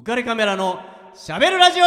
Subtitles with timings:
[0.00, 0.80] 浮かれカメラの
[1.14, 1.84] しゃべるラジオ。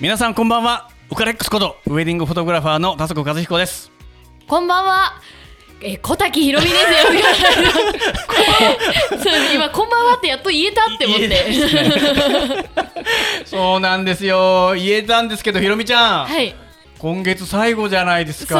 [0.00, 0.88] 皆さんこんばんは。
[1.10, 3.90] ウカレックスことウェディングフォトグラファーの田底和彦です。
[4.46, 5.14] こんばんは。
[5.80, 6.88] えー、小滝ひろみですよ。
[9.22, 11.28] そう今こんばんはってやっと言えたって思って。
[13.46, 16.54] そうなんですよ言えたんですけどひろみちゃん、はい。
[16.98, 18.56] 今月最後じゃないですか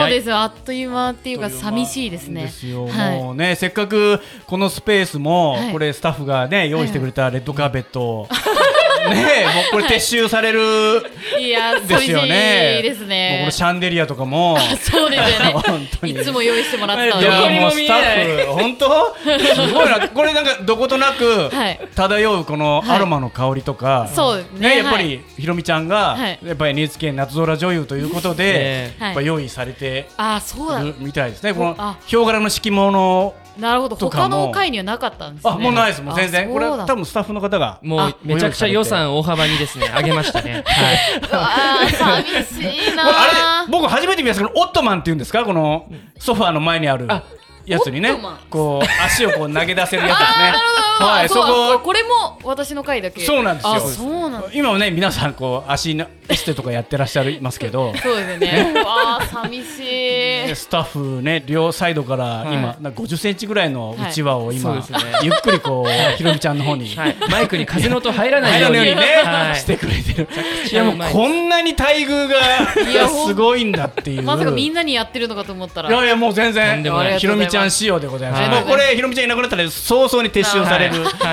[0.00, 0.32] そうです。
[0.32, 2.42] あっという間っていうか寂しいですね。
[2.42, 8.28] ですよ、はいもうねせっかくこのスペースも、はいこれスタッフがね用意してくれたレッドカーペットを、
[9.08, 10.60] ねもうこれ撤収される
[11.40, 13.50] いやです寂しいよねですもうこねの。
[13.50, 14.58] シャンデリアとかも。
[14.80, 15.88] そうですよ本ね。
[16.00, 16.12] 当に。
[16.12, 17.22] いつも用意してもらってたの。
[17.22, 17.60] いやに。
[17.60, 19.16] もうスタッフ本当？
[19.54, 20.08] すごいな。
[20.08, 21.80] これなんかどことなくはい。
[21.94, 22.96] 漂うこのはい。
[22.96, 26.38] アロマの香りとか、そうですねやっぱはりひろみちゃんが、はい。
[26.44, 29.04] やっぱり NHK 夏空女優ということで、ええ。
[29.04, 30.80] やっぱ用意されてあ、そうだ。
[30.80, 31.96] るみたいですね、このあ。
[32.06, 33.96] ヒョウ柄の敷物なるほど。
[33.96, 34.22] とかも。
[34.24, 35.52] 他の回にはなかったんですね。
[35.52, 36.02] あもうないです。
[36.02, 36.48] もう全然。
[36.48, 40.64] あこれ多分スタッフの方がもうあめちゃくちゃ予算大幅にですね上げましたね。
[41.30, 41.92] はい。
[41.92, 45.44] 寂しいなこれあれ僕初めて見ましたけどオットマンっていうんですか？
[45.44, 45.86] この
[46.18, 47.22] ソファーの前にあるあ
[47.66, 48.14] やつにね。
[48.48, 50.44] こう足をこう投げ出せるやつですね。
[50.46, 51.80] あーなるほどはいそこ。
[51.80, 53.20] これも私の回だけ。
[53.22, 53.72] そうなんですよ。
[53.72, 54.48] あ、そうなんだ。
[54.52, 57.94] 今もね皆さんこう足のエステとかやってらっしゃいますけど。
[58.02, 58.72] そうですね。
[58.86, 60.54] ああ、寂しい。
[60.54, 62.54] スタッフね両サイドからはい。
[62.54, 64.84] 今、なんか50センチぐらいのうちわを今、はいね。
[65.22, 67.16] ゆっくりこうひろみちゃんの方に、はい。
[67.30, 69.56] マイクに風の音入らない入ようにね、はい。
[69.56, 70.28] してくれてる。
[70.70, 74.22] いやもうこんなに待遇がすごいんだっていう。
[74.22, 75.88] まさかみんなにやってるのかと思ったら。
[75.88, 76.82] いやいやもう全然。
[77.18, 78.50] ひろみちゃん仕様でございます、はい。
[78.60, 80.89] もうこれひろみちゃんいなくなったら早々に撤収され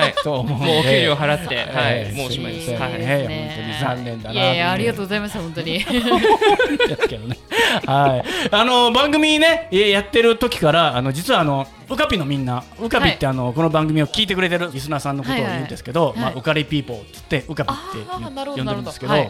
[0.08, 0.14] い。
[0.22, 2.16] と思うんでもうお給料払って、はえい。
[2.16, 2.70] もうおしまいです。
[2.72, 2.98] はすい。
[2.98, 5.84] 本当に残念だないやいや、ありがとうございました、本当に。
[5.84, 7.38] ですけどね。
[7.86, 8.24] はい。
[8.50, 16.22] あの番組ねえやってる時からあの実はあのウカピのみんなウカピってあの、この番組を聞いてくれてるリスナーさんのことを言うんですけど、はいはい。
[16.24, 19.24] はいまあウカレピーポーっつってウカピって呼どんでるんですけど、な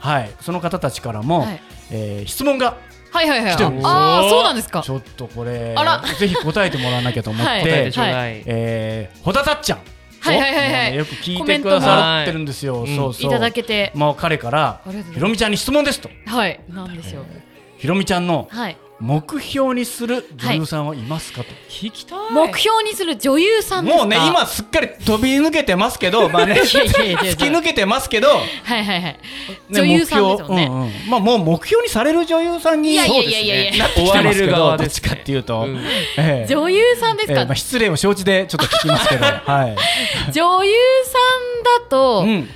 [0.00, 0.30] はい。
[0.40, 1.60] その方たちからも、はい。
[1.90, 2.76] えー質問が
[3.10, 3.52] はいはいはい。
[3.52, 4.90] 来てるんですよああ、そうなんですかち。
[4.90, 8.02] ょっとこれあらぜひ答えてもらわなきゃと思って、はい答
[8.46, 9.78] えー、ほたたっちゃん。
[10.20, 12.86] はいはいはいはいよく聞いてくださってるんですよ。
[12.86, 13.30] そうそう。
[13.30, 13.90] いただけて。
[13.94, 14.82] もう彼から
[15.14, 16.10] ひろみちゃんに質問ですと。
[16.26, 16.60] はい。
[16.68, 17.24] なんでしょう。
[17.78, 18.76] ひろみちゃんのはい。
[19.00, 21.46] 目標にする女優さんはいますかと。
[21.70, 22.18] 聞きたい。
[22.32, 24.04] 目標にする女優さんですか？
[24.04, 27.32] もうね今すっかり飛び抜けてますけど、まあね いやいやいやいや。
[27.32, 29.02] 突き抜けてますけど、はいはいはい。
[29.02, 29.18] ね
[29.70, 30.68] 女優さんですよね。
[30.68, 30.92] 目標うんうん。
[31.08, 33.40] まあもう目標にされる女優さんにいやいやそうですいや。
[33.40, 33.78] いやいやね。
[33.78, 35.76] なってきてますけど追われる側どっちですねかっていうと、うん。
[36.18, 36.54] ええ。
[36.54, 37.40] 女優さんですか？
[37.40, 37.54] ええまあ、。
[37.54, 39.66] 失礼を承知でちょっと聞きますけど、 は
[40.28, 40.32] い。
[40.32, 40.72] 女優
[41.04, 41.18] さ
[41.78, 42.50] んだとう、ん、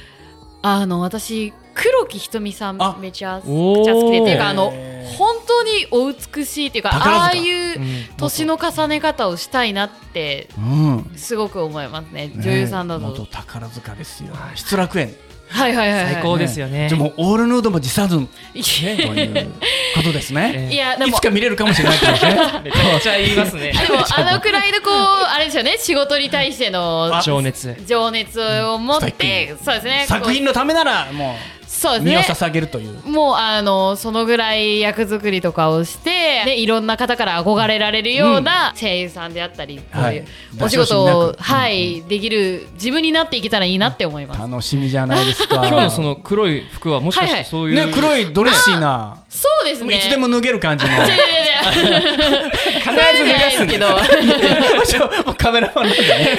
[0.63, 2.91] あの私黒木瞳さあ。
[2.93, 4.73] んめちゃくちゃ好きでっていうかあの
[5.05, 14.33] 本当にお美しいっていうかああいううん年の重ね方をしたいなってうん、すごく思いますねね女優さんだと、元宝塚ですよ。
[14.55, 15.15] 失楽園。
[15.49, 17.01] はいはいはいはい最高ですよねじゃあ。
[17.01, 19.53] もうオールヌードも辞さずんいという
[19.95, 20.69] ことですね。
[20.71, 22.63] えいやでもいつか見れるかもしれないですね。
[22.65, 23.73] めちゃくちゃ言いますね。
[23.87, 27.77] でもあのくらいのこうあれですよね仕事に対しての情熱。
[27.87, 31.37] 情熱を持っうんて、そうですね作品のためならも
[31.85, 33.09] そうう身をですね捧げるという。
[33.09, 40.27] もうあのそのぐらい役作りとかをして、ね、いろんな方から憧れられるような声優さんであったり、こうはいいう
[40.61, 44.41] お仕事を、はいできる自分になっていけたらいいなって思います。
[44.41, 45.57] 楽しみじゃないですか。
[45.67, 47.87] 今日のその黒い服はもしかしてそういう。
[47.87, 49.97] ね黒いドレッシーな、 そうですね。
[49.97, 50.93] いつでも脱げる感じの。
[50.93, 52.51] 違う違う違う。
[52.51, 53.87] 必ず脱がすけど。
[55.37, 56.39] カメラマンなんでね。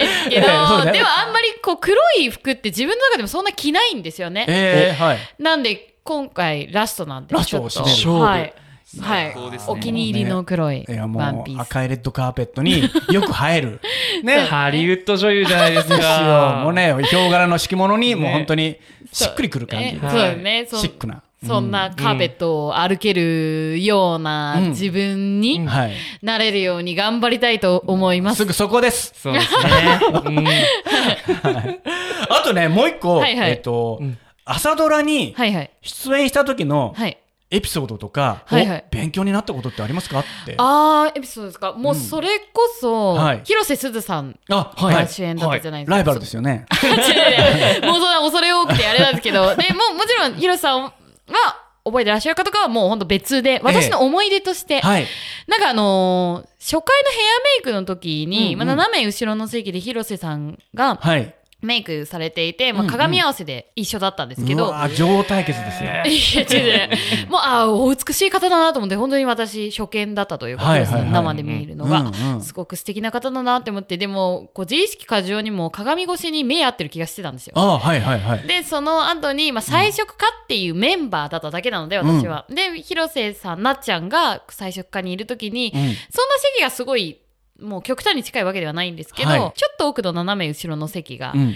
[0.30, 4.46] けど、でもあんまりこう黒い服って自分の中でもそんな着ないんですよね。
[4.48, 5.18] えー、はい。
[5.38, 8.52] なんで今回ラストなんでラストをちょっと締めるはい。
[9.00, 9.34] はい
[9.66, 11.60] お気に入りの黒いワンピース。
[11.60, 13.80] 赤いレッドカーペットによく映える。
[14.22, 14.38] ね。
[14.44, 15.88] ハリウッド女優じゃないです。
[15.88, 16.60] か。
[16.62, 18.78] もうね、ヒョウ柄の敷物に、もうね本当に
[19.12, 20.08] しっくりくる感じねで。
[20.08, 20.66] そうね。
[20.70, 21.22] そシックな。
[21.44, 25.92] そんなカーペットを歩けるようなうん自分にはい。
[26.22, 28.44] なれるように頑張りたいと思いますす。
[28.46, 29.12] ぐそこです。
[29.20, 30.00] そうですね。
[30.24, 30.46] うん
[32.28, 35.70] あとね、もう一個、はいはいえっとうん、朝ドラにはいはい。
[35.82, 37.18] 出演した時のはい。
[37.48, 40.56] エピソードとか、はいはいお勉強になったことってありますかって。
[40.58, 41.72] あー、エピソードですか？
[41.74, 45.94] もうそれこそ、はい広瀬すずさんあ、が主演だったじゃないですか。
[45.94, 46.66] ライバルですよね。
[47.86, 50.92] もうそんな恐れ多くてあれなんですけど、でもうもちろん広瀬さん
[51.28, 55.06] は覚えてらっしゃる方はもうほんと別で、私の思い出として、はい。
[55.46, 61.35] なんかあのー初回のヘアメイクの時に、うんうんまあ、斜め後ろの席で広瀬さんがはい。
[61.62, 62.92] メイクされていて、まあ、うんうん。
[62.92, 65.90] 鏡合わせで一緒だったんですけど、うわ女王対決ですよ。
[66.66, 66.88] いや
[67.28, 71.10] もうああお美しい方だなと思って本当に私初見だったというか、はいはいはい。
[71.10, 77.54] 生で見るのが、うんうんすごく素敵な方だなって思ってでもこう自意識過剰にも鏡越しに目合ってる気がしてたんですよ。
[77.56, 78.46] ああ、はいはいはい。
[78.46, 80.14] でその後に、まあ、最初か
[80.44, 82.46] っていうメンバーだっただけなので私は。
[82.48, 85.80] で広瀬さんなっちゃんが最初かにいる時に、うん。
[85.80, 85.94] そんな
[86.54, 87.18] 席がすごい
[87.60, 91.54] もう極端に近いわけではないんですけど、はいちょっと奥の斜め後ろの席が、うん。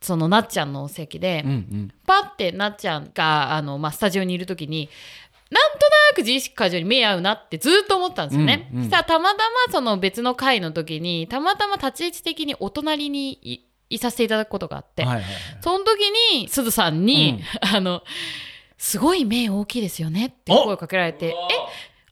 [0.00, 1.90] そのなっちゃんの席で、うんうん。
[2.06, 4.90] パッてなっちゃんがあの、まあ、スタジオにいる時に
[5.50, 8.68] なんとなく自意識過剰に目合うなってずっと思ったんですよね。
[8.72, 13.60] うんうんそしたまたまその別の回の時にたまたま立ち位置的にお隣にい
[13.90, 15.32] いさせていただくことがあって、はいはいはい。
[15.60, 16.00] その時
[16.34, 18.02] にすずさんに、あの
[18.78, 21.34] すごい目大きいですよねって声をかけられてえ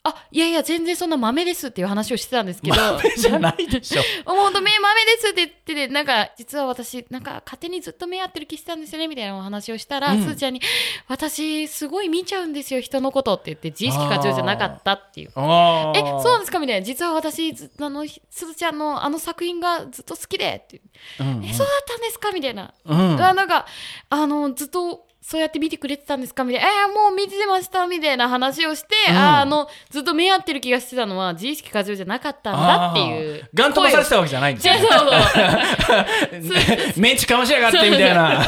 [0.05, 4.03] あいやいや全然そんな豆ですっていう話をしてたんですけど豆じゃないでしょ。
[4.27, 10.61] もうほんと目豆ですって言ってて、なんか、実は私、なんか、勝手にずっと目合ってる気してたんですよね、みたいなお話をしたら、うんすーちゃんに、
[11.09, 15.29] 私、すごい見ちゃうんですよ、人のことって言って、自意識過剰じゃなかったっていう。
[15.29, 16.85] え、そうなんですかみたいな。
[16.85, 20.83] 実は私、ずあの、すずちゃんのあの作品がずっと好きで、っていう。
[21.21, 22.75] うんうんえ、そうだったんですかみたいな。
[22.85, 23.23] うん。
[23.23, 23.67] あなんか、
[24.11, 26.43] あの、ずっと、そうやって見てくれてたんですか？
[26.45, 26.69] みたいな。
[26.69, 33.49] えーもう見てましたみたいな話をして、うんあの、ずっと目合ってる気がしてたのは、自意識過剰じゃなかったんだっていう。
[33.55, 34.75] ガン飛ばされてたわけじゃないんですよ。
[34.83, 36.55] そうそ
[36.99, 37.01] う。
[37.01, 38.45] メンチかましやがってみたいな。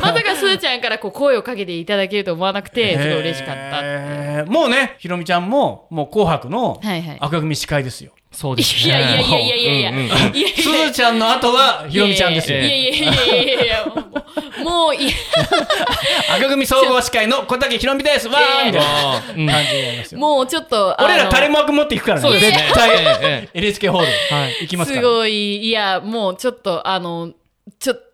[0.00, 8.12] まさかすーちゃんからこう声をかけていただけると思わなくて、すごい嬉しかったっもうね、ひろみちゃんも、もう紅白のはいはい赤組司会ですよ。
[8.30, 9.90] そうですいやいやいやいやいやいや。
[9.90, 12.62] いやいやすずちゃんの後はひろみちゃんですよい。
[12.62, 13.84] やいやいやいやいやいや
[14.62, 15.14] もういや。
[16.36, 18.28] 赤組総合司会の小竹ひろみです。
[18.28, 20.20] わーみたいな感じになりますよ。
[20.20, 22.22] もうちょっと俺ら垂れ幕持っていくからね。
[22.22, 22.58] そうですね。
[22.58, 22.90] 絶対。
[22.90, 24.06] ええ NHK ホール。
[24.06, 24.56] はい。
[24.62, 25.02] 行きますから。
[25.02, 25.56] すごい。
[25.64, 27.30] いやもうちょっとあの
[27.78, 28.11] ちょっと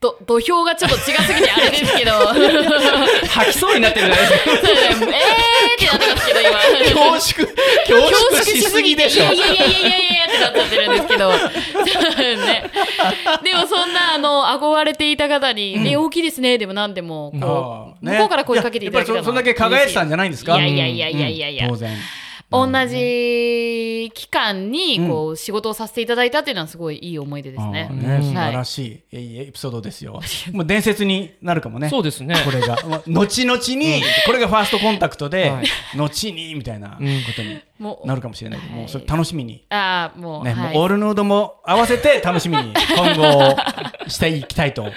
[0.00, 2.12] 土俵がちょっと違すぎてあれですけど
[3.28, 4.50] 吐きそうになってるじゃないですか。
[4.50, 7.48] えーってなってますけど今恐縮、
[7.86, 9.26] 恐縮しすぎでしょい。
[9.26, 11.32] やいやいやいやいやってなっちゃってるんですけど。
[11.32, 12.70] ね、
[13.42, 21.76] でもそんな、あの、憧れていた方に、え、大きいですね、でも何でも、こう、ね向こうから声かけていただけたのやっぱりそそんだけ輝いてたんじゃないんですかいやいやいやいやいやいや当。
[21.76, 21.96] 然。
[22.50, 28.52] 同じ期間に、こう、仕事をさせていただいたっていうのはすごいいい思い出ですねね、素晴はい。
[28.54, 30.20] らしい、いいエピソードですよ。
[30.52, 31.90] もう伝説になるかもね。
[31.90, 32.34] そうですね。
[32.44, 36.96] これが、まあ後々に、これがファーストコンタクトではい、後にみたいなこ
[37.36, 37.60] とに
[38.04, 39.66] なるかもしれないけど、はいもうそれ楽しみに。
[39.68, 43.56] ああ、もう、ね、はいもうオールヌードも合わせて楽しみに 今後
[44.08, 44.94] していきたいと思っ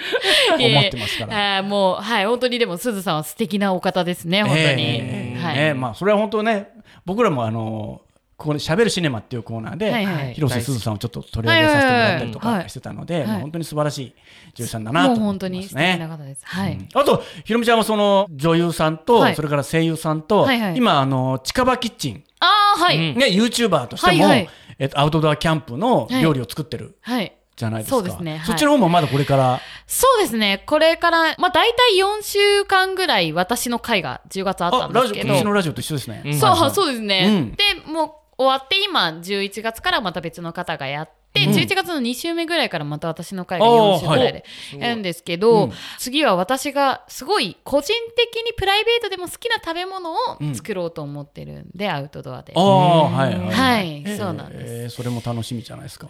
[0.90, 1.58] てますから。
[1.58, 4.60] あーもう、はい、本当にでも、すずさんは素敵なお方ですね、本当に。
[4.62, 5.56] ええはい。
[5.56, 6.68] ねまあそれは本当ね
[7.04, 8.02] 僕らもあの
[8.36, 14.14] ここで「しゃべるシネマ」っていうコーナーで、はいはい広瀬すずさんをちょっと取り上げさせてもらったりとはいはいはいかしてたので、はいもう本当に素晴らしい
[14.54, 16.06] 女優さんだなともう本思ってます当に素敵なね。
[16.08, 16.40] 方です。
[16.44, 16.72] はい。
[16.72, 22.46] うんあとひろみちゃんはその女優さんと、はいそれから声優さんと、はいはい今あの近場キッチン、あ
[22.76, 22.96] あ、はい。
[22.96, 27.32] うんね、YouTuber としても、はいはいえっと、アウトドアキャンプの料理を作ってるはい。
[27.56, 30.62] じゃないですか、そうですねはいそっちの方もまだこれからそうですね。
[30.66, 35.34] これから、まあ大体4週間ぐらい私の回が10月あったんですけど。
[35.34, 37.26] うちのラジオと一緒ですね、うんそう、はいそうですね。
[37.26, 41.42] うんで、もう終わって今、11月からまた別の方がやって、うん。
[41.50, 44.44] 11月の2週目ぐらいからまた私の回があー4週ぐらいで
[44.78, 45.72] やるんですけど、うん。
[45.98, 50.16] 次は私がすごい個人的にプライベートでも好きな食べ物を
[50.54, 52.52] 作ろうと思ってるんで、アウトドアで。
[52.56, 54.74] ああはいはい、はいえーそうなんです。
[54.74, 56.08] えーそれも楽しみじゃないですか、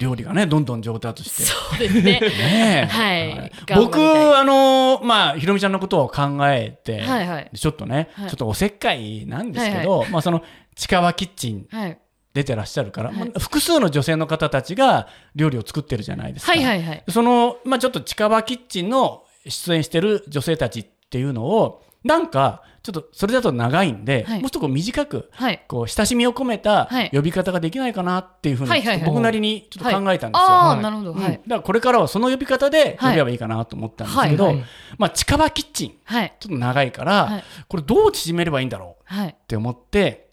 [0.00, 1.42] 料理がねどんどん上達して。
[1.42, 2.02] そうですね。
[2.20, 2.92] ねえ。
[2.92, 3.28] はい。
[3.28, 3.76] 頑張りたい。
[3.84, 3.98] 僕
[4.38, 7.50] あのまあひろみちゃんのことを考えて、はいはい。
[7.54, 8.30] ちょっとね、はい。
[8.30, 10.42] ちょっとおせっかいなんですけど、まあその
[10.74, 11.98] 近場キッチンはい。
[12.34, 16.52] 出てらっしゃるから、はいまあ複数の女性の方たちが料理を作ってるじゃないですか。
[16.52, 17.04] はいはいはい。
[17.08, 25.64] そのまあちょっと近場キッチンの出演してる女性たちっていうのをなんかちょっとそれだと長いんで、はいもうちょっと短くはい。
[25.68, 30.46] こう親しみを込めたはい呼び方ができないかなっていうふうに僕なりにちょっと考えたんですよ。
[30.48, 31.12] はいなるほど。
[31.12, 31.32] うんはい。
[31.32, 34.54] だからこれからはその呼び方で呼はいべばいいかなと思ったんですけど、
[34.98, 36.34] まあ近場キッチンはい。
[36.40, 39.28] ちょっと長いから、はいこれどう縮めればいいんだろうはい。
[39.28, 40.30] って思って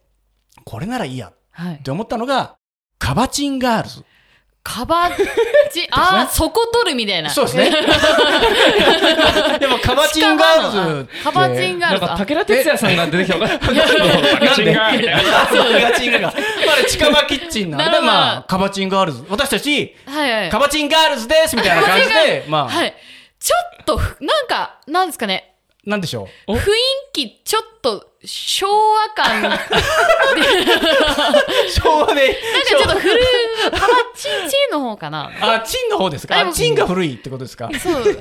[0.66, 1.84] これならいいやっはい。
[1.84, 2.56] て思ったのが
[2.98, 4.04] カバチンガールズ。
[4.62, 5.10] カバ
[5.72, 7.30] チ、 ああ、そこ取るみたいな。
[7.30, 7.72] そうですね。
[9.60, 12.06] でもカバチンガールズってカバチンガールズ。
[12.06, 13.74] なんか武田鉄矢さんが出てきたのかな。
[13.74, 13.82] なんで？
[14.36, 15.10] カバチンガールズ。
[15.10, 16.66] カバチンガールズ。
[16.68, 19.26] まあ近場キッチンなんで、まあカバチンガールズ。
[19.30, 20.50] 私たちはいはい。
[20.50, 22.94] カバチンガールズですみたいな感じで、まあ、はい。
[23.40, 25.56] ちょっとふ、なんか、なんですかね。
[25.86, 26.52] なんでしょう？
[26.52, 26.74] お雰囲
[27.14, 29.42] 気ちょっと昭和感。
[29.44, 29.64] なんか
[31.72, 33.18] 昭和でちょっと古い
[33.72, 35.32] カバチンチンの方かな。
[35.42, 36.38] あチンの方ですか？
[36.40, 37.70] あチンが古いってことですか？
[37.80, 37.94] そう。
[38.02, 38.12] あで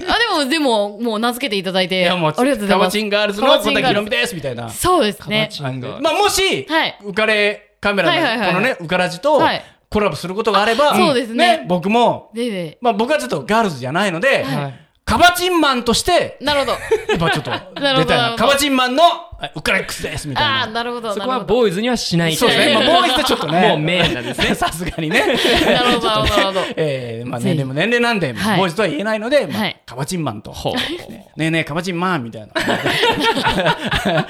[0.45, 2.87] もでももう名付けていただいていやもうありがとうございます。
[2.87, 3.95] カバチンガールズのカバ小滝チンガールズ。
[3.95, 4.71] ひろみですみたいな。
[4.71, 5.51] そうですね。
[5.57, 6.99] カバチンがまあもし、はい。
[7.03, 8.47] 浮かれカメラはいはいはい。
[8.47, 9.65] のこのね浮からじとはい。
[9.91, 11.65] コラボすることがあれば、あそうですね。
[11.67, 12.79] 僕もでで。
[12.83, 14.75] まあ僕はちょっとガールズじゃないので、はい。
[15.07, 16.73] カバチンマンとしてなるほど。
[16.73, 16.79] や
[17.17, 17.51] っぱちょっと
[17.81, 18.37] なる出たいほどな。
[18.37, 20.61] カバチンマンのはいウッカレックスですみたいな。
[20.61, 22.35] ああなるほどそこはボーイズにはしない。
[22.35, 23.69] そうですね、まあ、ボーイズでちょっとね。
[23.69, 24.55] もうメインなんですね。
[24.57, 25.21] さすがにね。
[25.21, 26.37] なるほどなるほど。
[26.37, 28.59] なるほどえーまあ、年齢も年齢なんで、はい。
[28.59, 29.81] ボーイズとは言えないので、まあはい。
[29.87, 30.51] カバチンマンと。
[30.51, 32.49] ねえねえ、カバチンマンみたいな。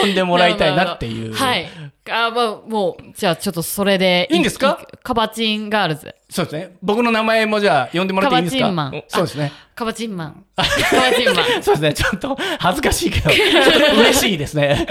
[0.00, 1.34] 呼んでもらいたいなっていう。
[1.36, 1.68] はい
[2.10, 4.86] あまあもうじゃあちょっとそれでいいんですか？
[5.02, 6.76] カバチンガールズそうですね。
[6.82, 8.64] 僕の名前もじゃあ呼んでもらっていいですか？
[8.66, 9.52] カバチンマンそうですね。
[9.74, 11.94] カバチンマンカバチンマン そうですね。
[11.94, 14.86] ちょっと恥ずかしいけど、 ちょっと嬉しいですね。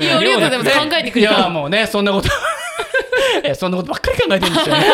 [0.00, 2.28] いやありがとうございます考えてくれいや、たもうね、そんなこと。
[3.44, 4.84] いやそんなことばっかり考えてるんですよね。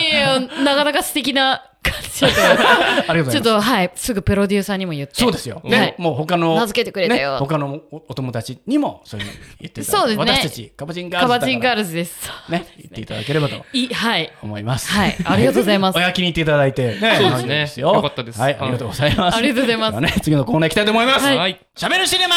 [0.00, 3.32] いやいやなかなか素敵な 感じだったありがとうございます。
[3.32, 5.14] ちょっとはいすぐプロデューサーにも言って。
[5.14, 5.62] そうですよ。
[5.64, 7.32] はねい、もう他の、名付けてくれたよ。
[7.34, 9.92] ね他のおお友達にもそういうの言っていた。
[9.92, 10.40] だいてそうですね。
[10.40, 11.32] 私たち、カバチンガールズ。
[11.32, 12.30] カバチンガールズです。
[12.50, 13.64] ね、言っていただければと。
[13.72, 14.30] いはい。
[14.42, 14.90] 思います。
[14.90, 15.16] はい。
[15.24, 15.96] ありがとうございます。
[15.96, 17.82] お焼きに行っていただいて、ね、そうですね。
[17.82, 17.94] よ。
[17.94, 18.40] よかったです。
[18.40, 19.36] はい、ありがとうございます。
[19.36, 20.20] ありがとうございます。
[20.20, 21.24] 次のコーナー行きたいと思います。
[21.24, 21.36] はい。
[21.38, 21.60] はい。
[21.74, 22.34] しゃべるシネマ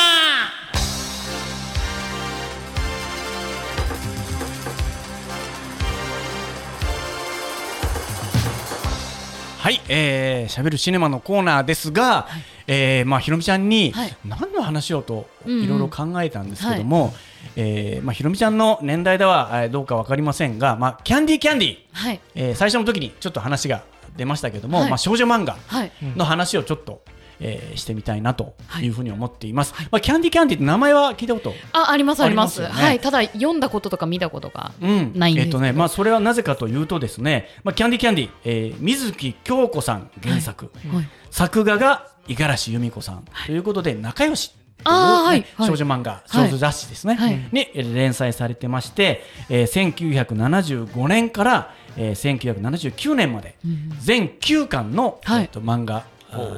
[9.64, 12.28] はい、えー、しゃべるシネマのコーナーですが、
[12.68, 14.18] えーまあ、ひろみちゃんにはい。
[14.26, 15.64] 何の話をとうんうん。
[15.64, 17.14] いろいろ考えたんですけども、
[17.56, 22.20] えーまあ、ひろみちゃんの年代ではえーどうかわかりませんが、まあ、キャンディーキャンディー、はい。
[22.36, 23.86] えー最初の時にちょっと話が
[24.18, 24.90] 出ましたけども、はい。
[24.90, 25.92] まあ、少女漫画はい。
[26.18, 27.02] の話をちょっと、
[27.40, 28.88] えーしてみたいなとい。
[28.88, 29.74] うふうに思っています。
[29.92, 31.54] まあ、キャンディーキャンディーって名前は聞いたこと？
[31.72, 32.62] あありますあります。
[32.62, 32.68] ね。
[32.68, 35.12] はいただ読んだこととか見たことがうん。
[35.16, 41.08] ないんですえっとね、まあ、それはなぜかというとですね、まあ、キャンディーキャンディー、えー水木京子さん原作、はい。
[41.32, 43.26] 作画が五十嵐由美子さん。
[43.48, 44.52] ということで仲良し。
[44.86, 45.68] あーはいはい。
[45.68, 46.30] 少女漫画、はい。
[46.30, 47.36] 少女雑誌ですね、はい。
[47.52, 49.94] にえー連載されてまして、えー
[50.28, 53.56] 1975年から、えー1979年まで。
[54.02, 55.44] 全9巻の、はい。
[55.44, 56.06] えっと漫画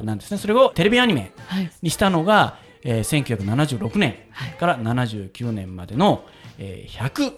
[0.03, 0.37] なんですね。
[0.37, 1.71] それをテレビアニメはい。
[1.81, 4.15] にしたのが、えー1976年
[4.59, 6.23] から79年までの、
[6.57, 7.33] えー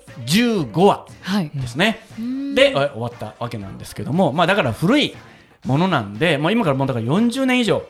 [0.67, 1.51] 115話はい。
[1.53, 1.99] ですね。
[2.55, 5.15] でえ終わったわけなんですけども、まあ、だから古い
[5.65, 7.83] ものなんで、まあ、今からもうだから40年以上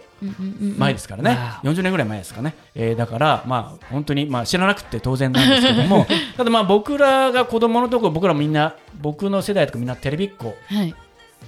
[0.78, 10.96] 前ですからね、わ40年ぐらい前ですかね、えーだから、まあ、本当に、まあ、知らなくて当然なんですけども ただまあ僕らが子供のところ僕らみんな僕の世代とかみんなテレビっ子はい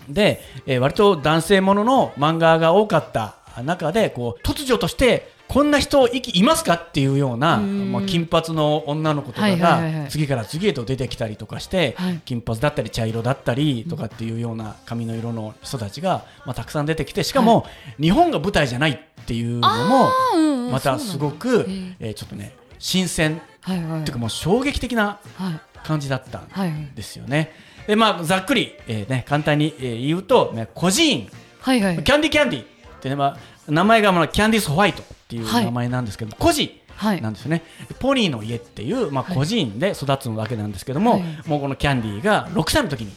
[0.07, 7.91] で、えー割と男性ものの漫画が多かった中でこう突如としてこんな人いきいますかっていうような、ん。
[7.91, 10.03] まあ、金髪の女の子とかはいはいはいはい。
[10.03, 12.21] が次から次へと出てきたりとかして、はい。
[12.23, 17.65] 金髪だったり茶色だったりとかっていうような髪の色の人たちが、まあ、たくさん出てきてしかも、
[17.99, 21.65] 日本が舞台じゃないっていうのもまたすごく、
[21.99, 23.41] えーちょっとね新鮮。
[23.61, 24.01] はいはい。
[24.01, 26.71] っていうかもう衝撃的なはい感じだったんはい。
[26.71, 27.51] はいですよね。
[27.87, 31.29] でまあ、ざっくり、えーね、簡単に、えー言うと、ね、孤児院
[31.61, 32.03] はいはい。
[32.03, 32.63] キャンディーキャンディー。
[32.63, 32.65] っ
[33.01, 35.65] てね、まあ、名前がまあキャンディースホワイトっていうはい。
[35.65, 37.21] 名前なんですけど、孤児はい。
[37.21, 37.63] なんですよね、
[37.99, 39.35] ポニーの家っていう、まあ、はい。
[39.35, 41.23] 孤児院で育つわけなんですけども、はい。
[41.45, 43.11] もうこのキャンディーが6歳の時に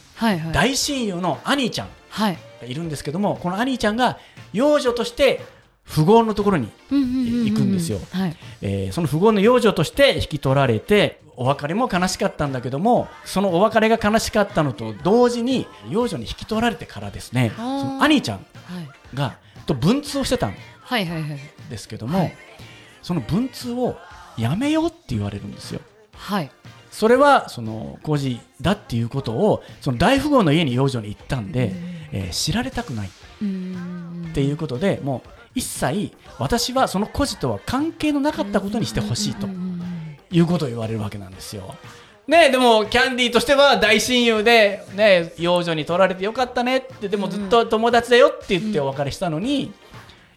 [0.53, 1.87] 大親友のアニーちゃん。
[2.09, 2.37] はい。
[2.63, 4.17] がいるんですけどもこのアニーちゃんが
[4.53, 5.41] 幼女として
[5.93, 7.99] 富豪のところに、行くんですよ。
[8.91, 18.43] その富豪の幼女として引き取られてお別れも悲しかったんだけどもそのお別れが悲しかったのと同時に幼女に引き取られてからですねそのアニーちゃんは
[18.81, 21.05] いがと文通をしてたんはい。
[21.05, 22.33] はいはいですけども、はい。
[23.01, 23.97] その文通を
[24.37, 25.81] やめようって言われるんですよ。
[26.13, 26.51] はい。
[26.91, 31.71] それはその孤児だっていうことをその大富豪の家に養女に行ったんで、
[32.11, 33.07] えー知られたくない。
[33.07, 39.47] っていうことでもう一切私はその孤児とは関係のなかったことにしてほしいと
[40.33, 41.75] いうことを言われるわけなんですよ。
[42.27, 49.73] ね、でもキャンディーとしては大親友で、ね、養女に取られてよかったねってでもずっと友達だよって言ってお別れしたのに、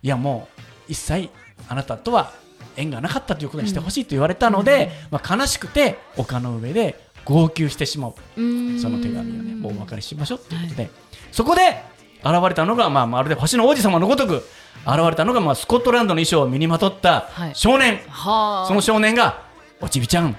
[0.03, 0.49] いやも
[0.89, 1.31] う一切
[1.69, 2.33] あなたとは
[2.77, 8.15] 縁がなかったということにしてほしいと言われたので、まあ、悲しくて丘の上で号泣してしまう。
[8.35, 8.41] そ
[8.89, 10.91] の手紙をねもうお別れしましょうということで、
[11.31, 11.83] そこで
[12.25, 14.45] 現れたのが、まあ、まるで星の王子様のごとく
[14.85, 17.51] 現れたのが、まあ、スコットランドの衣装を身にまとったはい。
[17.55, 18.67] 少年、はあ。
[18.67, 19.46] その少年が
[19.81, 20.37] 「おちびちゃん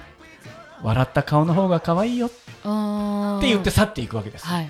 [0.82, 2.36] 笑った顔の方が可愛いよ」って
[3.48, 4.46] 言って去っていくわけです。
[4.46, 4.68] はいはい。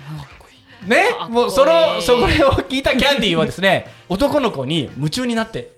[0.87, 1.09] ね？
[1.29, 5.73] もうそのそれを聞いたキャンディーはですね男の子に夢中になって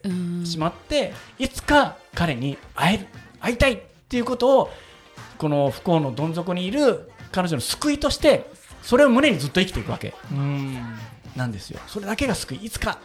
[0.46, 3.08] しまって、いつか彼に会える
[3.40, 4.70] 会いたいっていうことを
[5.40, 8.48] この不幸のどん底にいる彼女の救いとして
[8.84, 10.14] それを胸にずっと生きていくわけ。
[10.32, 10.78] うん。
[11.36, 11.80] なんですよ。
[11.88, 12.58] それだけが救い。
[12.58, 13.00] いつか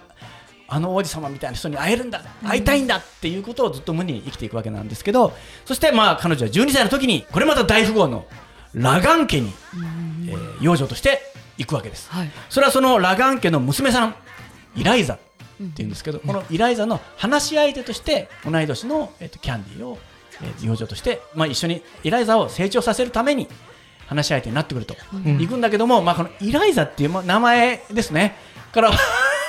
[0.68, 5.32] あの王子様みたいな人に会えるんだ会いたいんだっていうことをずっと胸に生きていくわけなんですけど
[5.64, 8.26] そしてまあ彼女は12歳の時にこれまた大富豪の
[8.75, 9.52] ラガン家に、
[10.28, 11.20] えー養女として
[11.58, 12.11] 行くわけです。
[12.11, 12.30] はい。
[12.49, 14.14] それはそのラガン家の娘さん
[14.75, 15.18] イライザっ
[15.75, 19.99] ていうんですけど、このイライザの話し相手として同い年の、えっとキャンディーを、
[20.42, 23.49] えー養女として、まあ、一緒にイライザを成長させるために
[24.06, 28.37] 話し相手になってくると、行くんだけども、まあ、このイライザっていうまあ名前ですね。
[28.73, 28.90] から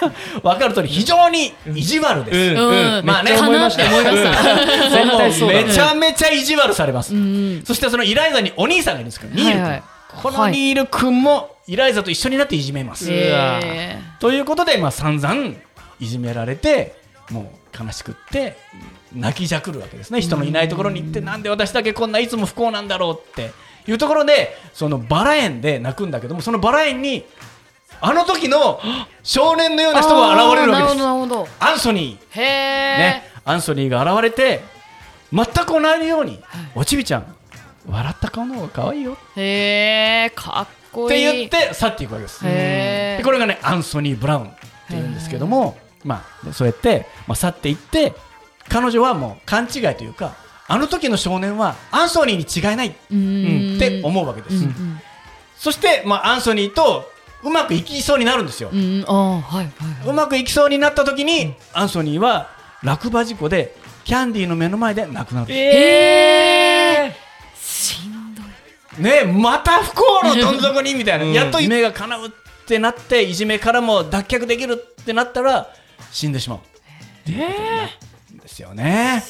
[0.44, 2.38] 分かる通り非常に意地悪です。
[2.38, 3.06] うんうん。
[3.06, 3.38] まあね。
[3.38, 3.86] 思いました。
[3.86, 4.90] 思いました。
[4.90, 7.14] 絶対そうだめちゃめちゃ意地悪されます。
[7.14, 9.72] うんそしてそのイライザにお兄さんがいるんですけど、ニール君、はい。
[9.72, 9.84] はい
[10.22, 13.08] このニール君もイライザと一緒になっていじめます。
[13.12, 15.36] えということで、まあ、散々
[16.00, 16.96] いじめられて
[17.30, 18.58] もう悲しくって
[19.14, 20.22] 泣きじゃくるわけですね。
[20.22, 23.52] 人のいないところに行ってなんで私だけこんないつも不幸なんだろうって
[23.88, 27.26] いうところでそのバラ園で泣くんだけどもそのバラ園に
[28.02, 28.80] あの時の
[29.24, 31.56] 少年のような人が現れるわけです。
[31.60, 34.62] アンソニー、ね、アンソニーが現れて
[35.32, 36.42] 全く同じように
[36.76, 37.36] 「おちびちゃん
[37.90, 41.10] 笑った顔の方が可愛いよ」へえかっっこいい。
[41.10, 42.44] て言って去っていくわけです。
[42.44, 44.50] でこれがねアンソニー・ブラウンっ
[44.88, 48.14] ていうんですけども、まあ、そうやって、まあ、去っていって
[48.70, 50.36] 彼女はもう勘違いというか
[50.68, 55.00] あの時の少年はアンソニーに違いないうんって思うわけです、うん。
[55.58, 57.10] そして、まあ、アンソニーと
[57.44, 62.50] うまくいきそうになるんですよ、うんはいはいうまくいきそうになった時に、アンソニーは
[62.84, 67.16] 落馬事故でキャンディーの目の前で亡くなる、へえ
[67.56, 68.42] しんど
[69.00, 69.04] い。
[69.04, 71.34] ねまた不幸のどん底にみたいな、 うん。
[71.34, 72.30] やっと夢が叶うっ
[72.66, 75.70] てなっていじめからも脱却できるってなったら
[76.12, 76.60] 死んでしまう。
[77.28, 79.24] ですよね。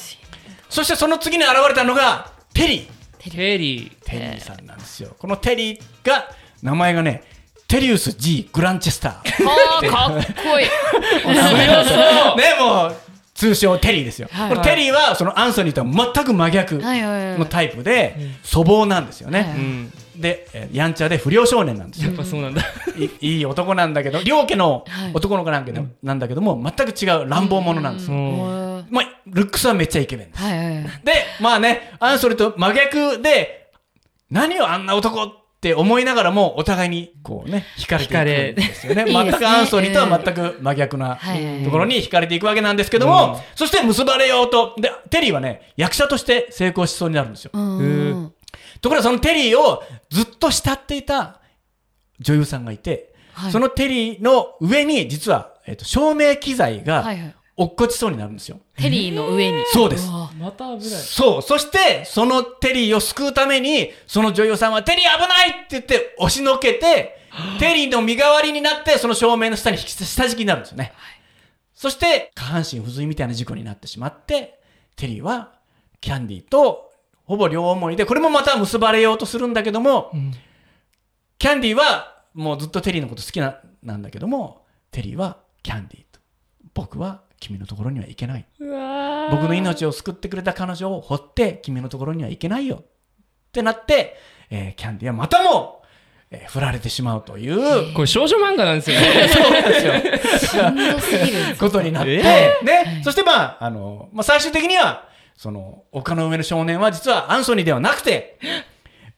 [0.70, 3.32] そしてその次に現れたのがテリー。
[3.32, 3.92] テリー。
[4.06, 5.16] テリーさんなんですよ。
[5.18, 6.30] このテリーが
[6.62, 7.24] 名前がね
[7.68, 9.14] テリウス G グランチェスター。
[9.46, 10.68] あーかっこいい。
[12.38, 12.96] ねもう
[13.34, 14.50] 通称テリーですよ、はい。
[14.50, 17.40] これテリーはそのアンソニーとは全く真逆はいはいはい。
[17.40, 18.16] のタイプで
[18.50, 19.92] 粗暴なんですよね、はいうん。
[20.16, 22.08] でえーやんちゃで不良少年なんですよ。
[22.08, 22.64] やっぱそうなんだ。
[22.98, 25.12] いいい男なんだけど両家のはい。
[25.14, 28.10] 男の子なんだけど,、なんだけども全く違う乱暴者なんです。
[28.10, 28.78] よ、うん。
[28.78, 30.44] はまあ、ルックスはめっちゃイケメンです。
[30.44, 30.84] いはいはい。
[31.04, 33.72] でまあねアンソニーと真逆で
[34.32, 37.66] 何をあんな男って思いながらもお互いにこうね。
[37.78, 39.06] 惹かれていくんですよね。
[39.10, 41.46] 全くアンソニーとは全く真逆なはい。
[41.46, 43.42] はいところに惹かれていくわけなんですけども、うん。
[43.56, 44.76] そして結ばれようと。
[44.78, 51.40] でテリーはね役者として成功しそうになるんですよ、ところがそのテリーをずっと慕っていた
[52.20, 53.52] 女優さんがいて、はい。
[53.52, 57.36] そのテリーの上に実は、えっと照明機材がはいはい。
[57.60, 58.60] 落っこちそうになるんですよ。
[58.78, 59.64] テリーの上に。
[59.74, 60.10] そうです。
[60.10, 60.32] わ。
[60.38, 60.80] また危ない。
[61.02, 61.42] そう。
[61.42, 67.18] そして、そのテリーを救うために、その女優さんは、テリー危ないって言って押しのけて、
[67.60, 70.94] テリーの身代わりになって、その照明の下に引き下敷きになるんですよね。
[71.74, 74.60] そして、下半身不随みたいな事故になってしまって、
[74.96, 75.54] テリーは、
[76.00, 76.92] キャンディーと、
[77.26, 80.12] ほぼ両思いで、これもまた結ばれようとするんだけども、
[81.40, 86.20] キャンディーは、もうずっとテリーのこと好きな、なんだけども、テリーは、キャンディーと、
[86.74, 88.46] 僕は君のところには行けない。
[88.60, 92.78] 僕の命を救ってくれた彼女を放って君のところには行けないよ。
[92.78, 92.86] っ
[93.52, 94.16] てなって、
[94.50, 95.84] えーキャンディーはまたも、
[96.32, 97.94] えー振られてしまうという。
[97.94, 99.28] これ少女漫画なんですよね。
[99.30, 100.64] そうなんですよ。
[100.64, 108.40] しんどすぎることになって、えね、そしてまあ、あの、まあ、最終的には、その、丘の上の少年は実はアンソニーではなくて、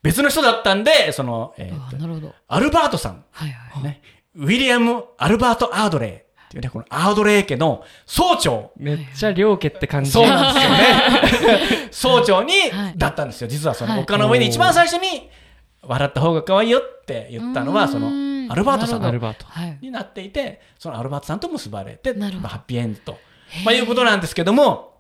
[0.02, 3.84] 別の人だったんで、その、えーアルバートさん、はいはい。
[3.84, 4.02] ね、
[4.36, 8.72] ウィリアム・アルバート・アードレイっていうね、このアードレイ家の総長。
[8.76, 11.90] めっちゃ両家って感じそうなんですよね。
[11.92, 13.48] 総長にはい、だったんですよ。
[13.48, 14.02] 実はそのはい。
[14.02, 15.30] 丘の上に一番最初に、
[15.84, 17.92] 笑った方が可愛いよって言ったのは、うーん。
[17.92, 23.20] その、アルバートさんになっていて、そのアルバートさんと結ばれて、まあハッピーエンドと、
[23.64, 24.98] まあ、いうことなんですけども、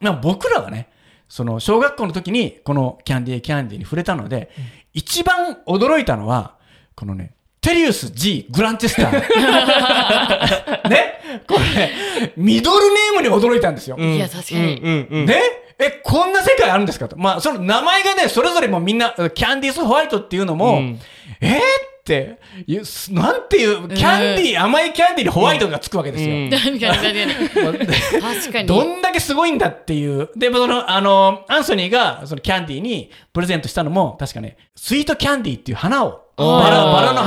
[0.00, 0.88] まあ、僕らはね、
[1.28, 4.50] その小学校の時にこのキャンディーキャンディーに触れたので、
[4.94, 6.56] 一番驚いたのは、
[6.94, 7.34] このね、
[7.66, 9.10] テリウス G グランチェスター。
[10.88, 11.42] ね？
[11.48, 11.90] これ、
[12.36, 13.96] ミドルネームに驚いたんですよ。
[13.98, 14.14] うん。
[14.14, 14.80] いや確かに。
[15.26, 15.34] ね？
[15.76, 17.08] え、こんな世界あるんですか？
[17.08, 17.16] と。
[17.16, 21.00] まあ、その名前がね、それぞれもうみんな、キャンディースホワイトっていうのも、うん。
[21.40, 21.58] えー？
[21.58, 21.60] っ
[22.06, 26.36] て、いうすなんていう、キャンディー、甘いキャンディーにホワイトがつくわけですよ。
[26.36, 26.50] うん。
[26.50, 26.78] 確かに
[28.22, 28.68] 確かに。
[28.68, 30.30] どんだけすごいんだっていう。
[30.36, 37.22] で、その、あの、アンソニーが、そのキャンディーにプレゼントしたのも、確かね、スイートキャンディーっていう花をバラバラの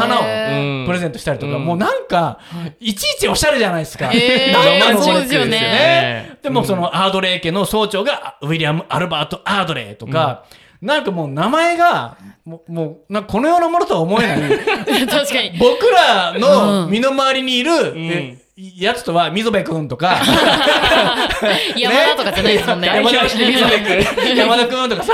[0.90, 1.66] プレゼントしたりとか、うん。
[1.66, 2.40] もうなんか、
[2.80, 2.96] い。
[2.96, 4.12] ちいちおしゃれじゃないですか。
[4.12, 4.80] えー。
[4.80, 5.52] なんそうですよね。
[5.52, 6.38] ね。
[6.42, 10.46] でもそのアードレー家の総長がウィリアム・アルバート・アードレーとか、
[10.82, 14.60] なんかもう名前が、もう、もうなんかこのようなものとは思えない。
[15.06, 15.60] 確かに。
[15.60, 16.90] 僕らのうん。
[16.90, 18.38] 身の回りにいる、え
[18.78, 20.18] やつとは、溝部君とか、
[21.78, 22.88] 山田とかじゃないですもんね。
[22.92, 23.54] 山田君
[24.36, 25.14] 山田君とかさ、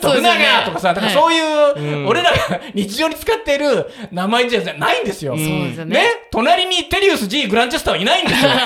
[0.00, 5.36] 徳永とかさ、だからそういう、俺らが日常に使っている名前じゃないんですよ。
[5.36, 5.96] そうですよね。
[5.96, 8.50] ね、隣にテリウス G グランチェスターはいないんですよ。
[8.50, 8.54] へ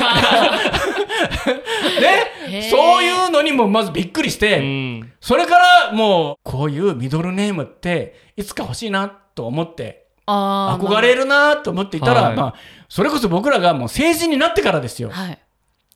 [2.00, 5.12] ね、ーそういうのにもまずびっくりして、うん。
[5.20, 12.54] それからもう、こういうミドルネームって、いつか欲しいなと思って、憧れるなと思っていたら、はいまあ、
[12.88, 15.10] それこそ僕らがもう成人になってからですよ。
[15.10, 15.38] はい。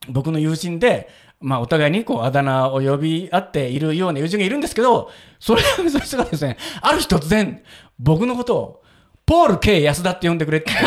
[0.09, 1.09] 僕の友人で、
[1.41, 7.63] まあ、お互いにこうあだ名を呼び合っているような友人がいるんですけど、それ その人がですね、ある日突然、
[7.99, 8.83] 僕のことを、
[9.25, 10.79] ポール K 安田って呼んでくれって いう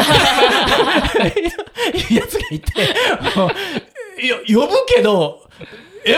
[2.19, 2.71] やつがいて、
[4.21, 5.41] いや、呼ぶけど、
[6.05, 6.17] え、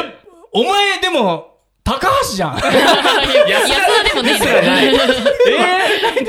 [0.51, 1.57] お前でも、
[1.88, 2.58] 高橋じゃん。
[2.60, 4.93] 安田でもないですよね。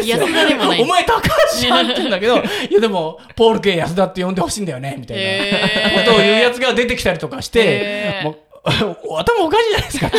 [0.04, 0.86] 安田でもないお。
[0.86, 1.20] 前高
[1.52, 2.36] 橋じゃんって言うんだけど、
[2.70, 5.90] いやでも、ポール K 安田って呼んでほしいんだよね、みたいな。
[6.04, 8.22] ことを言うやつが出てきたりとかして
[8.64, 10.10] 頭おかしいじゃないですか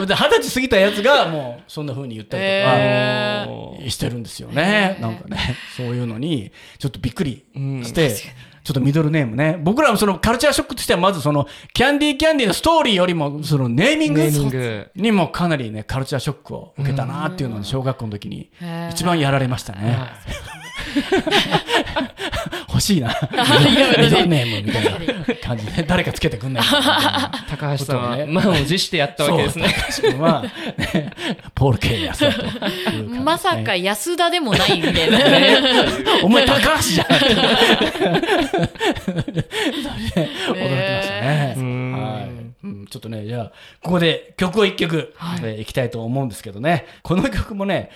[0.00, 4.96] 二十歳過ぎたやつがもうそんな風に言ったりとへかしてるんですよね。
[5.00, 8.14] なんかね、そういうのにちょっとびっくりうんして、
[8.64, 9.58] ちょっとミドルネームね。
[9.60, 14.90] 僕らもそのカルチャーショックとしてはまずそのキャンディーキャンディーのストーリーよりもそのネーミング。
[14.94, 18.50] にもかなりね、カルチャーショックを受けたなっていうのに小学校の時に
[18.90, 19.98] 一番やられましたね。
[22.68, 23.08] 欲しいな。
[23.08, 23.16] や
[23.98, 24.92] ミドルネームみたいな
[25.42, 27.30] 感じで、誰かつけてくんないか。
[27.50, 29.68] 高橋さんは満を持してやったわけですね。
[29.68, 31.12] 高橋君は、ね、
[31.54, 32.24] ポール・ケイヤス。
[33.24, 35.18] まさか安田でもないみたいな。
[36.22, 37.06] お前高橋じゃん。
[40.52, 41.11] 驚きました
[42.92, 43.52] ちょっとね、じゃあ、
[43.82, 46.84] ここで曲を一曲、えーいきたいと思うんですけどね。
[47.02, 47.90] この曲もね、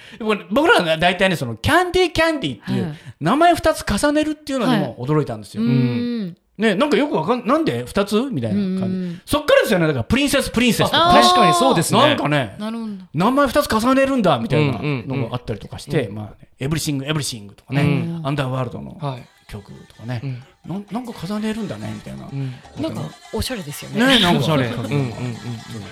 [0.50, 5.62] 僕らが大体ね、その、キャンディーキャンディーっていう、はい名前二つ重ねるっていうのにも驚いたんですよ。
[5.62, 6.36] うん。
[6.58, 7.84] ね、なんかよくわかん、なんで？
[7.86, 8.18] 二つ？
[8.30, 9.20] みたいな感うんじ。
[9.26, 10.90] そっからですよね、だから、プリンセス、プリンセス。
[10.90, 12.00] 確かにそうですね。
[12.00, 12.92] なんかね、なるほど。
[13.12, 17.84] 名前二つ重ねるんだみたいなのがあったりとかして、まあ、エブリシング、エブリシングとかね、う
[18.22, 19.28] んアンダーワールドのはい。
[19.48, 22.26] 曲とかね、うんなんなんか重ねるんだねみたいな。
[22.26, 22.54] うん。
[22.82, 23.02] なんか、
[23.32, 24.06] おしゃれですよね。
[24.06, 24.66] ね、なんかおしゃれ。
[24.66, 25.14] ううんんうんうん。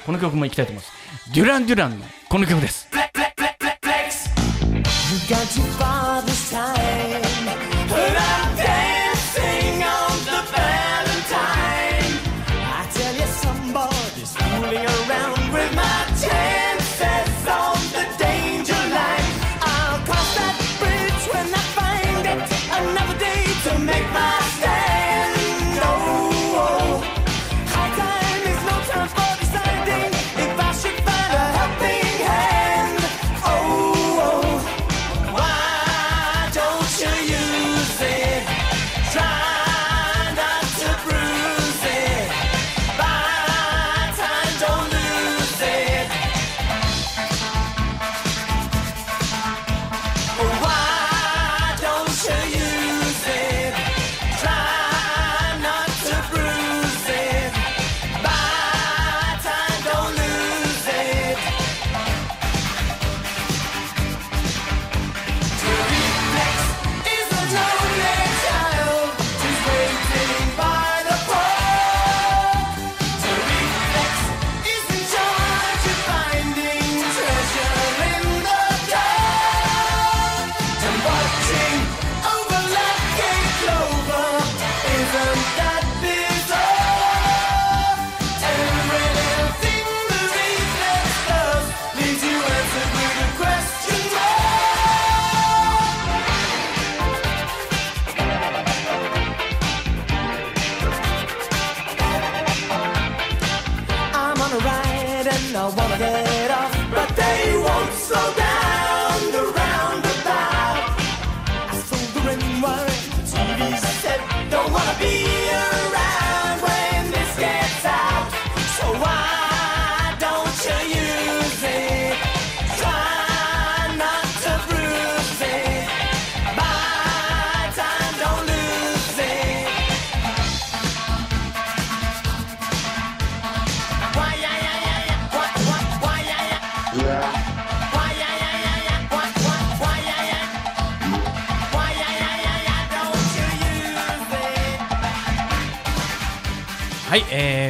[0.04, 1.32] この曲もいきたいと思います。
[1.32, 2.88] デュラン・デュランのこの曲です。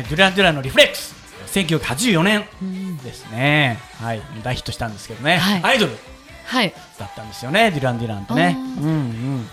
[0.05, 1.15] えー、デュラン・デュランのリフレックス。
[1.55, 2.45] 1984年
[3.05, 4.23] ですね、はい。
[4.43, 5.61] 大ヒットしたんですけどね、はい。
[5.63, 5.93] アイドル。
[6.47, 6.75] はい。
[6.99, 7.71] だったんですよね。
[7.71, 9.49] デュラン・デュランってねうんうん。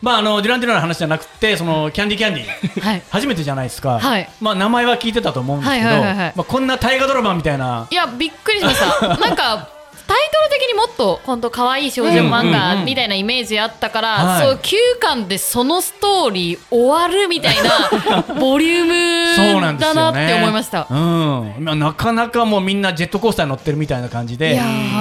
[0.00, 3.02] まああのデュラン・デュランの話じゃなくてそのキャンディキャンディはい。
[3.10, 4.28] 初めてじゃないですか、はい。
[4.40, 6.32] まあ名前は聞いてたと思うんですけど、はいはいはいはい。
[6.36, 7.86] まあこんな大河ドラマみたいな。
[7.90, 9.08] いやびっくりしました。
[9.20, 9.68] なんか
[10.06, 14.42] タイトル的にもっと本当可愛い少女漫うんうんうん画みたいなイメージあったから、はい。
[14.42, 20.86] そう9巻でそのストーリー終わるみたいな ボリュームだなって思いました。
[20.90, 24.60] うん、まあなかなかもうみんなジェットコースターに乗ってるみたいな感じで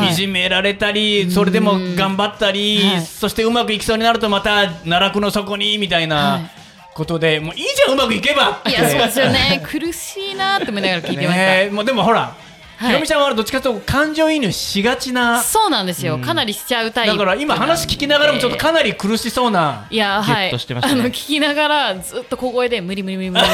[0.10, 3.02] いじめられたりそれでも頑張ったり、はい。
[3.02, 6.62] そしてうまくいきそうになるとまた奈落の底にみたいはない。
[6.94, 9.64] ことで、もういいじゃんうまくいけばいやそうですよね。
[9.64, 11.46] 苦しいなって思いながら聞いてました。
[11.46, 12.51] ねえもうでもほら、はい
[12.88, 15.42] ひろみちゃんはどっちかというと感情移入しがちな。
[15.42, 17.14] そうなんですよ、かなりしちゃうタイプ。
[17.14, 20.60] だから今話聞きながらもちょっとかなり苦しそうな、いやはい、 あの
[21.06, 23.46] 聞きながらずっと小声で無理無理無理無理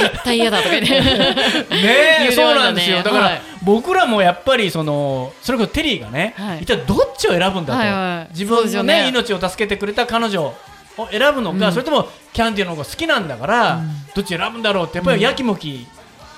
[0.00, 2.30] 絶対嫌だとかねね。
[2.32, 3.02] そうなんですよ。
[3.02, 3.42] だから、はい。
[3.62, 6.62] 僕らもやっぱりそのそれこそテリーがね、はい。
[6.62, 10.54] 一体どっちを選ぶんだと、自分のね命を助けてくれた彼女
[10.96, 13.80] を選ぶのか、それともキャンディーの方が好きなんだから、
[14.14, 15.86] どっち選ぶんだろうってやっぱりやきもき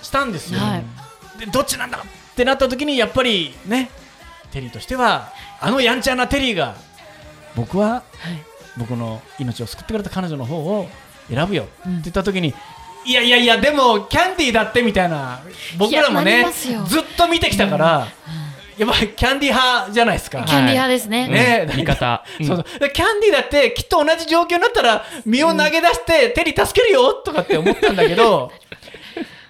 [0.03, 0.61] したんですよ、
[1.51, 3.91] どっちなんだってなった時にやっぱりね
[4.53, 6.75] テリーとしてはあのやんちゃなテリーが
[7.57, 8.03] 僕は
[8.79, 10.89] 僕の命を救ってくれた彼女の方を
[11.29, 12.55] 選ぶよって言った時に、
[13.05, 15.41] いやいやいやでもキャンディーだってみたいな
[15.79, 16.47] 僕らもね
[16.87, 18.09] ずっと見てきたから、
[18.79, 20.43] やっぱりキャンディー派じゃないですか。
[20.45, 21.67] キャンディー派ですね、ね。
[21.75, 22.25] 味方。
[22.39, 22.65] そうそう。
[22.81, 28.51] でキャンディーだってきっと同じ状況になったら身を投げ出してテリー助けるよとかって思ったんだけど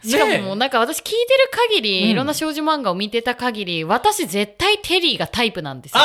[0.05, 2.11] しかねももうなんか私聞いてる限り、うん。
[2.11, 6.03] いろんな少女漫画を見てた限り私絶対テリーがタイプなんですよ。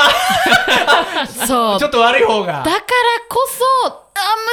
[1.45, 1.79] そう。
[1.79, 2.63] ちょっと悪い方が。
[2.63, 2.81] だから
[3.29, 3.47] こ
[3.83, 4.06] そあ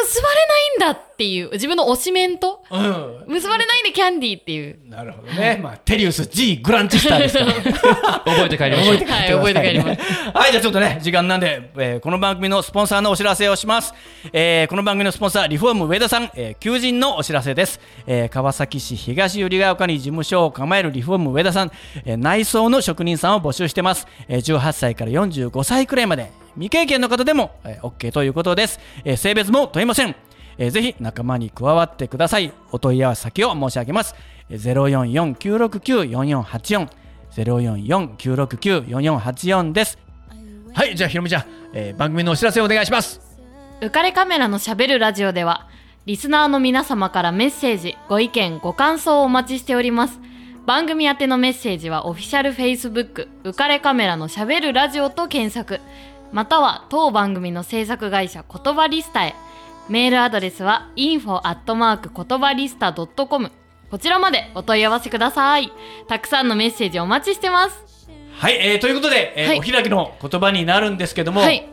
[0.04, 1.50] 結ばれないんだっていう。
[1.52, 3.24] 自分の推しメンとうん。
[3.28, 4.78] 結ばれないんでキャンディーっていう。
[4.88, 7.52] なるほどね、まあ、テリウス G グランチスターですから。
[8.24, 8.96] 覚えて帰りましょう。
[8.96, 10.00] はい覚えて帰ります。
[10.34, 13.94] はい、じゃあちょっとね、時間なんで、えーこの番組のスポンサーのお知らせをします。
[14.32, 17.80] えーこの番組のスポンサー、リフォーム上田さん、えー求人のお知らせです。
[18.06, 21.70] えー川崎市東百合ヶ丘に事務所を構えるリフォーム上田さん、
[22.04, 24.06] えー内装の職人さんを募集してます。
[24.28, 28.80] えー18歳から45歳くらいまで、未経験の方でも、えー OK ということです。
[29.04, 30.14] えー性別も問いません。
[30.58, 32.52] えーぜひ仲間に加わってください。
[32.72, 34.14] お問い合わせ先を申し上げます。
[34.48, 36.88] えー044-969-4484
[37.36, 39.98] 044-969-4484です。
[40.72, 43.20] はい、じゃあひろみちゃん、えー番組のお知らせをお願いします。
[43.80, 45.68] 浮かれカメラのしゃべるラジオでは
[46.06, 50.20] リスナーの皆様からメッセージご意見ご感想をお待ちしております
[50.64, 55.80] 番組宛てのメッセージはオフィシャル Facebook 浮かれカメラのしゃべるラジオと検索
[56.34, 59.36] または当番組の制作会社言葉リスタへ。
[59.88, 63.52] メールアドレスは info 言葉リスタ .com
[63.88, 65.70] こちらまでお問い合わせください。
[66.08, 68.08] たくさんのメッセージお待ちしてます。
[68.32, 69.58] はい、えーということで、えーはい。
[69.58, 71.68] お開きの言葉になるんですけども、はい。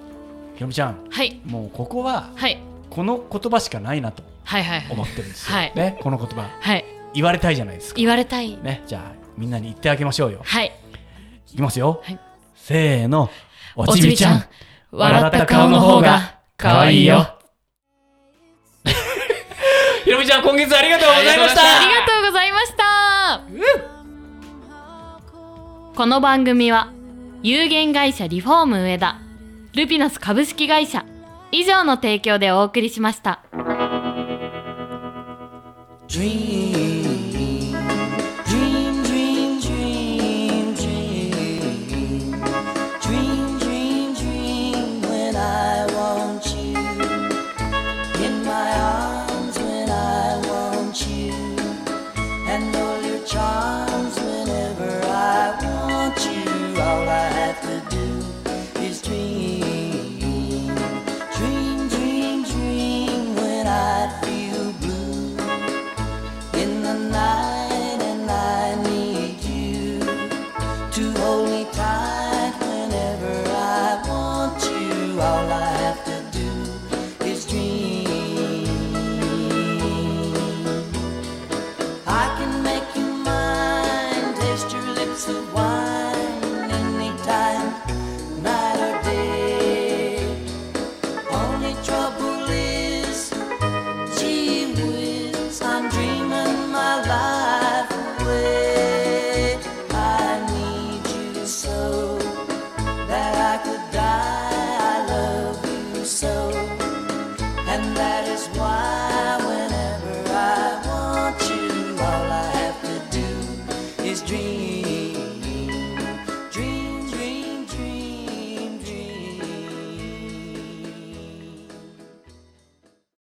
[0.54, 1.41] ひろみちゃん、はい。
[1.43, 2.62] もうここははい。
[2.91, 4.93] この言葉しかないなとはいはいはい。
[4.93, 5.58] 思ってるんですよ。
[5.58, 5.71] はい。
[5.74, 6.47] ね、この言葉。
[6.60, 6.86] はい。
[7.15, 7.97] 言われたいじゃないですか。
[7.97, 8.56] 言われたい。
[8.58, 10.41] ね、じゃあみんなに言ってあげましょうよ。
[10.43, 10.71] はい。
[11.52, 12.02] いきますよ。
[12.04, 12.19] はい。
[12.56, 13.28] せーの、お
[13.76, 14.44] おちびちゃん。
[14.92, 17.38] 笑った顔の方が可愛いよ。
[20.04, 21.62] ひろみちゃん、今月ありがとうございました。
[21.62, 23.42] ありがとうございました。
[25.96, 26.92] この番組は
[27.44, 29.20] 有限会社リフォーム上田
[29.76, 31.06] ルピナス株式会社
[31.52, 33.42] 以上の提供でお送りしました。
[36.08, 36.91] Dream